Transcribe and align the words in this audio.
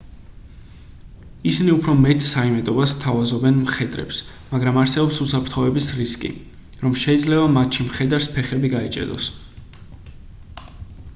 ისინი 1.49 1.73
უფრო 1.73 1.93
მეტ 2.05 2.23
საიმედოობას 2.27 2.93
სთავაზობენ 2.95 3.59
მხედრებს 3.65 4.21
მაგრამ 4.53 4.79
არსებობს 4.83 5.19
უსაფრთხოების 5.27 5.89
რისკი 5.99 6.31
რომ 6.85 6.95
შეიძლება 7.03 7.43
მათში 7.59 7.85
მხედარს 7.91 8.29
ფეხები 8.39 8.71
გაეჭედოს 8.77 9.29